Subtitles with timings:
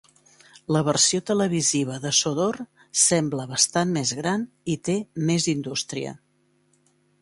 [0.75, 2.59] La versió televisiva de Sodor
[3.03, 6.21] sembla bastant més gran i té més indústria.